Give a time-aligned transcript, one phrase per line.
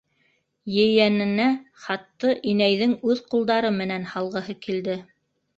[0.83, 1.45] Ейәненә
[1.83, 4.99] хатты инәйҙең үҙ ҡулдары менән һалғыһы килде.